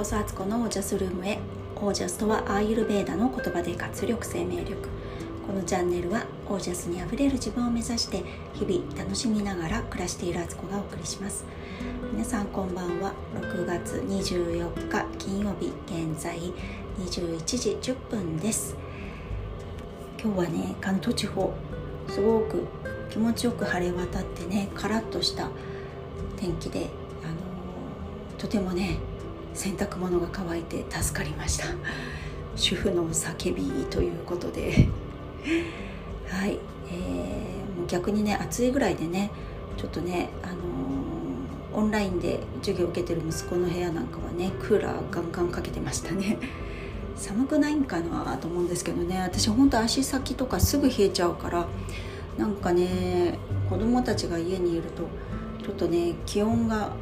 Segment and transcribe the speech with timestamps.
[0.00, 1.38] こそアツコのオージャスルームへ。
[1.76, 4.88] オージャスとはアーユルベーダの言葉で活力生命力。
[5.46, 8.24] このチャンネルはオージャスにあふれる自分を目指して
[8.54, 11.44] 日々楽しみながら暮らしているアツコがお送りします。
[12.14, 13.12] 皆さんこんばんは。
[13.42, 16.38] 6月24日金曜日現在
[16.98, 18.76] 21時10分です。
[20.18, 21.52] 今日はね関東地方
[22.08, 22.66] すごく
[23.10, 25.50] 気持ちよく晴れ渡ってねカラッとした
[26.38, 26.86] 天気で、
[27.22, 27.34] あの
[28.38, 28.98] とてもね
[29.54, 31.66] 洗濯物が乾いて助かりました。
[32.56, 34.88] 主婦の叫びということで。
[36.28, 36.58] はい、
[36.90, 39.30] えー、もう逆にね暑いぐらいでね
[39.76, 46.38] ちょっとね、あのー、オンラインで授業を受けてる息子の部屋なんかはねクーラーガンガンかけてましたね。
[47.16, 49.20] 寒くないんかなと思うんですけどね。
[49.20, 51.66] 私ほんと足先とかすぐ冷えちゃうから
[52.38, 55.02] なんかね子供たちが家にいると
[55.62, 56.92] ちょっとね気温が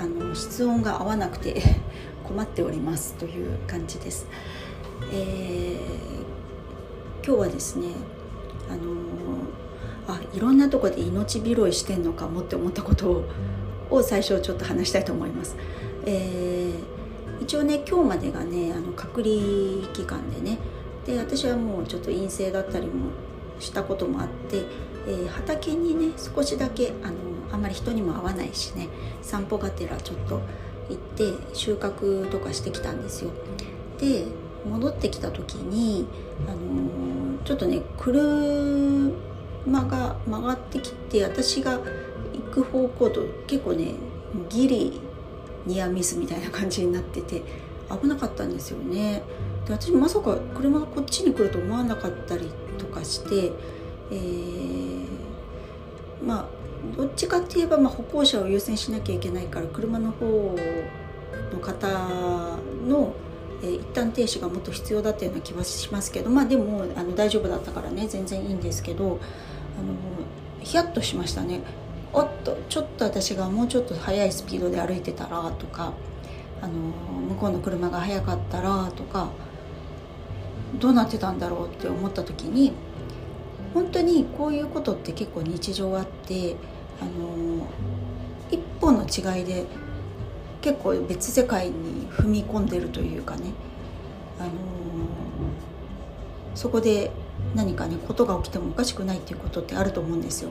[0.00, 1.60] あの室温が合わなくて
[2.24, 4.26] 困っておりますという感じです。
[5.12, 7.88] えー、今日はですね
[8.68, 8.80] あの
[10.06, 13.24] あいろんなとこで命拾いしてんのかもって思ったことを
[13.90, 15.56] を最初ちょっと話したいと思います。
[16.04, 19.34] えー、一応ね今日までがねあの隔離
[19.92, 20.58] 期間でね
[21.06, 23.10] で私はもうちょっと陰性だったりも
[23.60, 24.62] したこともあって、
[25.06, 27.14] えー、畑にね少しだけあの
[27.52, 28.88] あんまり人にも会わないしね
[29.22, 30.40] 散歩がてらちょっと
[30.88, 33.30] 行って収穫とかしてきたんですよ。
[33.98, 34.24] で
[34.68, 36.06] 戻ってきた時に、
[36.46, 39.12] あのー、ちょっとね車
[39.86, 41.82] が曲がってきて私が行
[42.50, 43.94] く方向と結構ね
[44.48, 45.00] ギリ
[45.66, 47.42] ニアミスみたいな感じになってて
[47.90, 49.22] 危なかったんですよね。
[49.66, 52.50] で私まさか車がこっちに来ると思わなかったり
[52.98, 53.52] かして、
[54.10, 55.06] えー、
[56.24, 56.46] まあ
[56.96, 60.56] どっちかって言えば、まあ、歩行者を優先しなきゃいけないから車の方
[61.52, 61.88] の方
[62.86, 63.14] の、
[63.62, 69.18] えー、一旦停止がもっと必要だったような気はしますけどまあでもあの大丈夫だったからね全然いいんですけどあの
[70.60, 71.60] ヒヤッとしましたね。
[72.12, 75.92] おっとちょっと私がもうちょっと速いスピードで歩いてたらとか
[76.62, 79.28] あの向こうの車が速かったらとか
[80.78, 82.72] どうなってたんだろうって思った時に
[83.74, 86.56] 本当にこういうことって結構日常あって
[87.00, 87.66] あの
[88.50, 89.66] 一本の違いで
[90.60, 93.52] 結構別世界に踏み込んでるというかね、
[94.40, 94.50] あの
[96.54, 97.12] そこで
[97.54, 100.50] 何かねことが起きてもおかしくないっていうことってあると思うんですよ。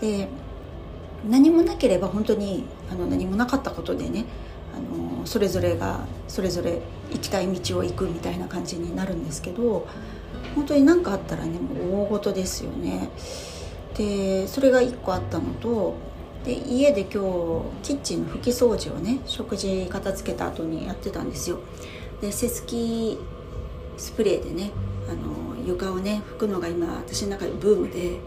[0.00, 0.28] で
[1.28, 4.24] 何もなければ本当にあの何もなかったことでね
[4.74, 6.80] あのそれぞれがそれぞれ
[7.12, 9.86] 行きたい道を行くみたいな感じになるんですけど
[10.54, 13.10] 本当に何かあったらねもう大事ですよね。
[13.96, 15.94] でそれが1個あったのと
[16.44, 17.18] で家で今日
[17.82, 21.58] キッチンの拭き掃除をね食事片付けた後にやってたんですよ。
[22.20, 23.18] でセスキ
[23.96, 24.70] スプレーでね
[25.08, 28.18] あの床をね拭くのが今私の中でブームで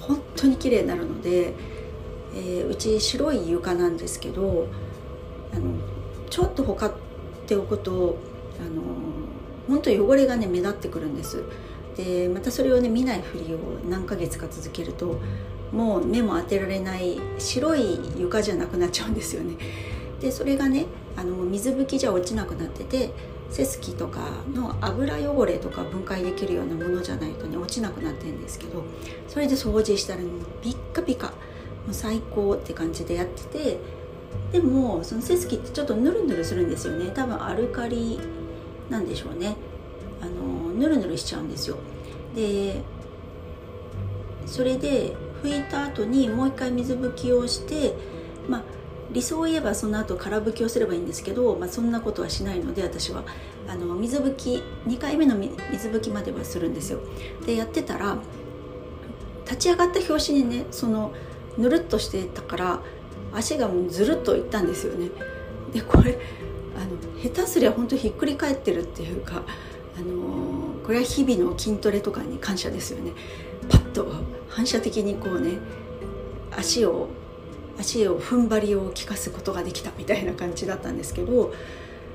[0.00, 1.54] 本当に綺麗になるので、
[2.34, 4.66] えー、うち白い床なんですけど
[5.52, 5.74] あの
[6.30, 6.92] ちょっとほかっ
[7.46, 8.16] ておくと
[8.58, 8.82] あの
[9.68, 11.42] 本当汚れがね目立ってくるんです。
[11.96, 13.58] でまたそれをね見ないふりを
[13.88, 15.20] 何ヶ月か続けると
[15.72, 19.56] もう目も当てられない白い床じゃなくなっちゃうんですよね。
[20.20, 20.86] でそれがね
[21.16, 23.12] あの水拭きじゃ落ちなくなってて
[23.50, 24.20] セスキとか
[24.54, 28.82] の油汚れとか分解できるようなものじゃないとね落ちなくなってるんですけど
[29.28, 30.28] それで掃除したらね
[30.62, 31.32] ピッカピカも
[31.90, 33.78] う最高って感じでやってて
[34.52, 37.10] でもそのセスキってちょっとヌルヌルするんですよね。
[37.14, 38.18] 多分アルカリ
[38.90, 39.56] なんでしょうね。
[40.20, 41.76] あのヌルヌルしちゃうんですよ。
[42.34, 42.82] で
[44.46, 47.94] それで拭いた後にもう一回水拭きをして
[48.48, 48.62] まあ
[49.12, 53.24] 理想を言えばその後空拭きをすればいいんですけど、まあ、そんなことはしないので私は。
[53.68, 56.98] あの水拭き2回目の水拭きまではするんですよ。
[57.46, 58.18] でやってたら
[59.44, 61.12] 立ち上がった拍子にねその
[61.56, 62.80] ぬるっとしてたから
[63.32, 65.10] 足がもうずるっといったんですよね。
[65.72, 66.18] でこれ
[66.82, 69.42] あの下手すりゃ本当ひっくり返ってるっていうか、
[69.96, 73.12] あの、これは日々の筋トレとかに感謝ですよね。
[73.70, 74.12] パッと
[74.48, 75.58] 反射的にこうね
[76.50, 77.08] 足を
[77.78, 81.52] 足を踏ん張りを効かすことができたみたいな感じだったんですけど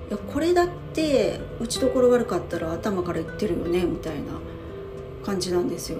[0.09, 4.33] いやこれだって打ちどころ悪かったら頭からいってるよねみたいな
[5.25, 5.99] 感じなんですよ。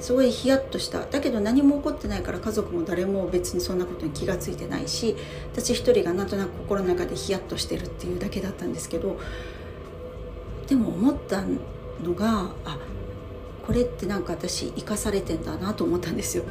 [0.00, 1.06] すごいヒヤッとした。
[1.06, 5.16] だけど何も起こってないから家族も誰も別にそんなことに気が付いてないし
[5.52, 9.18] 私一人がなんとなく心の中でヒヤッとしてるっていうだけだったんですけど
[10.66, 11.42] でも思った
[12.02, 12.78] のがあ
[13.66, 16.44] これってなんか私生かされてんだなと思ったんですよ。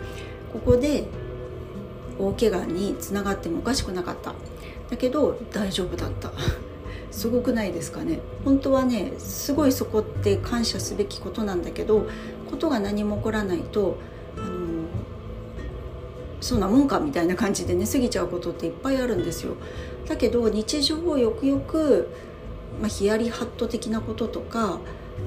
[0.51, 1.05] ここで
[2.17, 4.33] 大怪我につながってもおかしくなかった。
[4.89, 6.31] だけど大丈夫だった。
[7.15, 12.09] すごくないですかね本当はねすごいそこって感謝すべきことなんだけど
[12.51, 13.97] ことが何も起こらないと
[14.37, 14.83] あの
[16.41, 19.55] そんなもんかみたいな感じでね過ぎちゃうことっていっぱいあるんですよ
[20.09, 22.09] だけど日常をよくよく、
[22.81, 24.79] まあ、ヒヤリハット的なこととか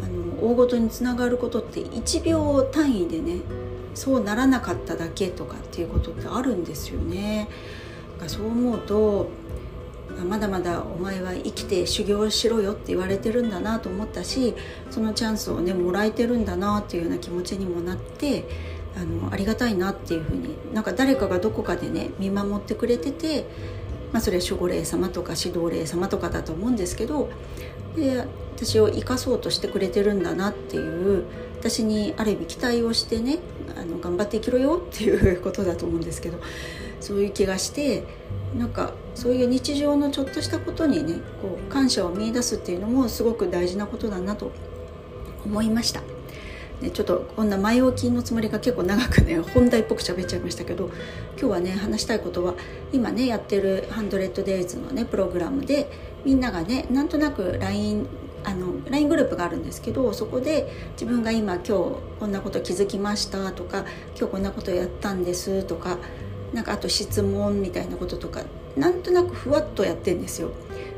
[0.04, 3.40] あの大ごとにつながることって1秒単位でね
[3.94, 7.48] そうならなかっただけとかっていうことってあるんですよね。
[8.26, 9.30] そう思うと
[10.24, 14.54] まだまだお前は生きて修行しろよって言われてるんだなと思ったし
[14.90, 18.44] そのチャンスをねもらえてるんだなっていうような気持ちにもなって
[18.96, 23.44] あのありがたいなっていうふうになんか誰かがどこかでね見守ってくれてて、
[24.12, 27.30] まあ、それは守護霊様とか指導霊様とかだと思うんですけど
[27.94, 28.24] で
[28.56, 30.80] 私を生かそうとしてくれてるんだなってい
[31.20, 31.24] う
[31.60, 33.38] 私にある意味期待をしてね
[33.76, 36.38] あの頑張って生きろよっていうことだと思うんですけど
[37.00, 38.04] そういう気がして
[38.56, 44.52] なんかそういう日常のちょっとしたことにねこう感謝を見いだすっていうのもすごく大事なことだなと
[45.44, 46.02] 思いました。
[46.80, 50.90] ね、ちょっとこんな前置きのつもりが結構長くね 本題っぽく喋っちゃいましたけど
[51.36, 52.54] 今日はね話したいことは
[52.92, 55.90] 今ねやってる「100days」のねプログラムで
[56.24, 58.06] みんながねなんとなく LINE
[58.44, 61.68] あの LINE グループがあるんですけどそこで自分が今今日
[62.20, 63.84] こんなこと気づきましたとか
[64.16, 65.98] 今日こんなことやったんですとか
[66.52, 68.42] なんかあと質問みたいなこととか
[68.76, 70.50] なんとなくふわっとやってんですよ。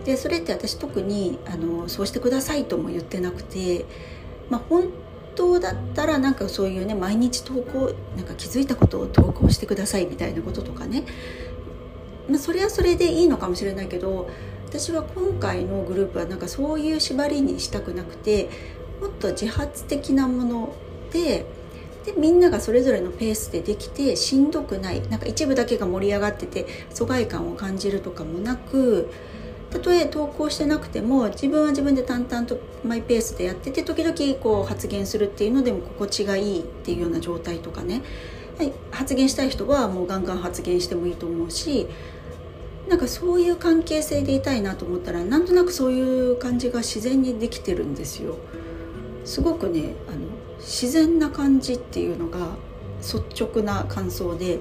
[0.05, 3.85] でそれって私特にあのそうしてくださいとも言ってなくて、
[4.49, 4.89] まあ、本
[5.35, 11.05] 当だったらなんかそういうね毎日投稿なんか気づいたことを投稿してくださいみたいなこととかね、
[12.29, 14.31] まあ、それはそれでいいのかもしれないけど
[14.67, 18.49] 私は今回のグループはなんかそういう縛りにしたくなくて
[19.01, 20.75] もっと自発的なもの
[21.13, 21.47] で
[22.15, 29.11] でみんながそれぞれのペースでできてしんどくないなんか一部だけが盛り上がってて疎外感を感じるとかもなく
[29.71, 38.03] たとえ投稿してなくても自分は自分で淡々とマイペースでやってて時々こう発言するっていうのでも心地がいいっていうような状態とかね、
[38.59, 41.87] はい、発言したい人はもうガンガン発言してもいいと思うし
[42.89, 48.37] なんかそういう関係性でいたいなと思ったらなんとなくそういう感じが自然にできてるんですよ。
[49.31, 50.27] すごくねあの
[50.59, 52.57] 自然な感じっていうのが
[52.99, 54.59] 率直な感想で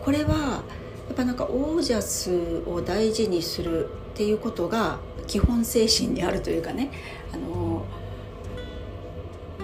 [0.00, 0.64] これは
[1.06, 4.98] やっぱなんかオージャスを大事にするっていうことが
[5.28, 6.90] 基本精神にあるというかね
[7.32, 7.84] あの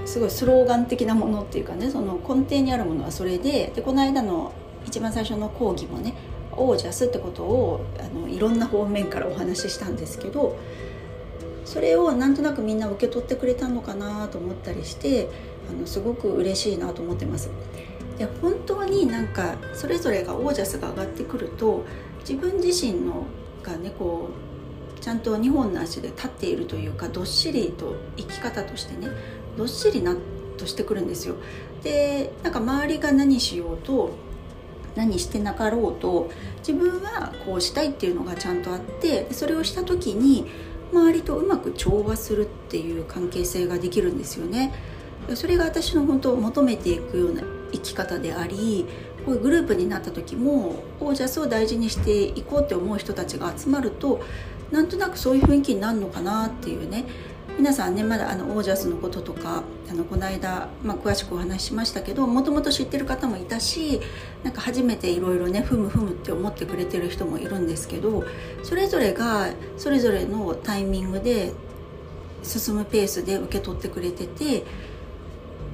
[0.04, 4.52] すごいスローガン的なものっていうかねその根底にあるものはそれででこの間の
[4.86, 6.14] 一番最初の講義もね
[6.52, 10.56] オージャスってことをあのいろんな方面からお話ししたんですけど
[11.70, 15.28] それをなんとなくみんな受け取ってくれたのかなと思ったりして
[15.70, 17.48] あのすごく嬉しいなと思ってます。
[18.18, 21.84] で本当になんかそれぞれがオージャスが上がってくると
[22.28, 23.24] 自分自身の
[23.62, 24.30] がねこ
[24.96, 29.06] うちゃんと2本の足で立っているというかどっしりと生き方としてね
[29.56, 30.16] どっしりな
[30.58, 31.36] としてくるんですよ。
[31.84, 34.10] でなんか周りが何しようと
[34.96, 40.50] 何してなかろうと自分はこうしたいっていうのがちゃんとあってそれをした時に
[40.92, 44.74] 周りとうまく調和するっていう関係性ができるんですよね。
[45.34, 47.42] それが私の本当求めていくような
[47.72, 48.86] 生き方であり
[49.24, 54.22] こういうグループになった時もオージャスを大事にしていこうって思う人たちが集まると
[54.70, 57.04] なんとなくそういう雰囲気になるのかなっていうね。
[57.60, 64.00] 皆さんねまだあのオージャスのこととかあのこの間、まあ、詳しくお話ししましたけどもともと知ってる方もいたし
[64.42, 68.24] なんか初めていろいろねふむふむって思ってくれてる人もいるんですけど
[68.62, 71.52] それぞれがそれぞれのタイミングで
[72.42, 74.64] 進むペースで受け取ってくれてて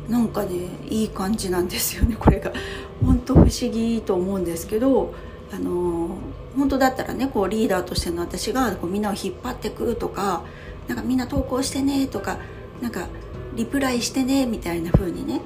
[0.09, 2.53] なんかねいい感じなんですよねこれが。
[3.01, 5.15] 本当不思議と思うんですけど
[5.53, 6.19] あの
[6.57, 10.43] 本当だったらねこうリーダーとしての私がこうみんなを引っ張ってくとか
[10.89, 12.39] なんかみんな投稿してねとか
[12.81, 13.09] なんか
[13.55, 15.41] リプライしてねみたいな風にね。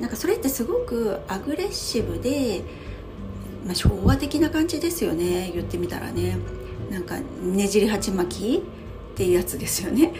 [0.00, 2.62] なんかそれってすごくアグレッシブで、
[3.64, 5.50] まあ、昭和的な感じですよね。
[5.54, 6.36] 言ってみたらね。
[6.90, 10.12] なんかねじり鉢巻きっていうやつですよね。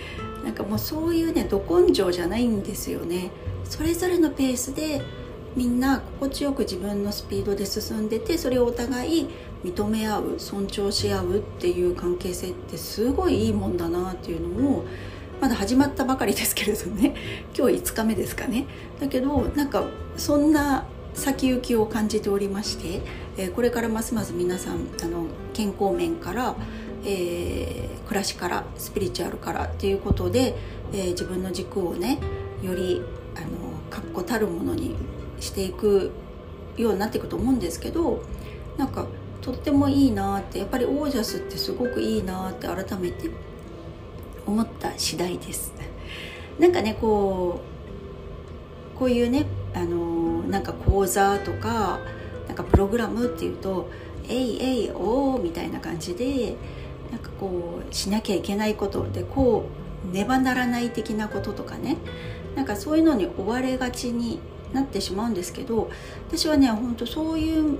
[0.44, 3.30] なんかもうそういうねど根性じゃないんですよね。
[3.64, 5.02] それぞれのペースで
[5.56, 9.28] みんな心地よく自分のスピードで進んでてそれをお互い
[9.66, 14.84] 認め合う尊重し合うっていう関係性ってすごいいいもんだなっていうのを
[15.40, 17.14] まだ始まったばかりですけれどね。
[17.56, 18.66] 今日5日目ですかね。
[19.00, 19.84] だけどなんか
[20.16, 23.00] そんな先行きを感じておりまして、
[23.36, 26.54] え、これからますます皆さんあの健康面から、
[27.04, 30.54] えー、暮らしからスピリチュアルからっていうことで、
[30.92, 32.18] えー、自分の軸をね
[32.62, 33.02] より
[33.34, 33.46] あの
[33.90, 34.94] 確固たるものに
[35.40, 36.12] していく
[36.76, 38.22] ようになっていくと思うんですけど
[38.76, 39.06] なんか
[39.46, 43.30] とってもいいなってやっぱりオージャスってすごくいいなって改めて
[44.44, 45.72] 思った次第です。
[46.58, 47.60] なんかねこ
[48.96, 52.00] うこういうねあのなんか講座とか
[52.48, 53.88] なんかプログラムっていうと
[54.28, 56.56] 「えいえいおー」みたいな感じで
[57.12, 59.66] なんかこうしなきゃいけないことでこ
[60.10, 61.98] うねばならない的なこととかね
[62.56, 64.40] なんかそういうのに追われがちに
[64.72, 65.88] なってしまうんですけど
[66.28, 67.78] 私はねほんとそういう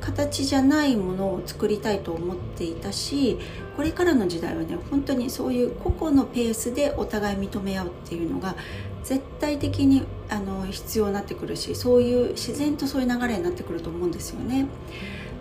[0.00, 3.38] 形じゃないものを作りたいと思っていたし
[3.76, 8.56] これからの時代はね本当にそういう個々のペースでお互い認め合うっていうのが
[9.04, 14.66] 絶対的にあの必要になってくるしそういう自然とそういう流れになってくると思うんですよね。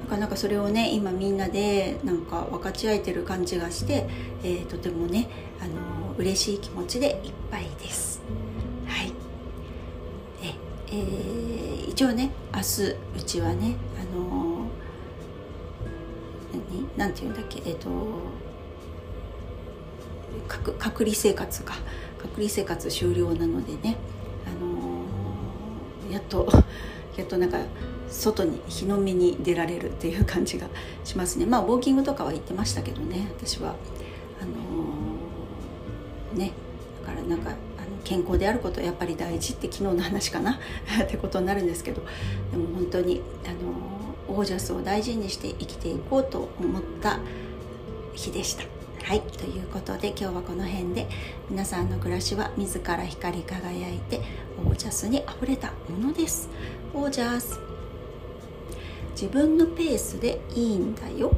[0.03, 4.07] なかなかそれをね今みんなでなんか分かち合えてる感じがして、
[4.43, 5.29] えー、とてもね
[5.61, 8.21] あの嬉しい気持ちでいっぱいです。
[8.87, 9.13] はい
[10.91, 12.83] えー、一応ね明日
[13.17, 13.75] うちはね
[16.97, 17.89] 何て言うんだっけえっ、ー、と
[20.77, 21.75] 隔離生活か。
[22.19, 23.95] 隔離生活終了なのでね、
[24.45, 26.47] あのー、やっと
[27.15, 27.57] やっとなんか
[28.09, 30.67] 外に日の目に出られるっていう感じが
[31.03, 31.45] しますね。
[31.45, 33.75] まあウォーキングとかは行ってましたけどね私は。
[34.41, 36.51] あのー、ね。
[37.05, 37.57] だからなんかあの
[38.03, 40.59] 健康であることはやっぱり大事って昨日の話かな？
[41.03, 42.01] ってことになるんですけど。
[42.51, 43.55] でも本当にあの、
[44.29, 47.19] オージャスを大事にして生きていこうと思った
[48.13, 48.63] 日でした。
[49.03, 49.21] はい。
[49.21, 51.07] ということで今日はこの辺で
[51.49, 54.21] 皆さんの暮らしは自ら光り輝いて
[54.63, 56.47] オージャスにあふれたものです。
[56.93, 57.59] オージャス。
[59.11, 61.31] 自分のペースでいいんだよ。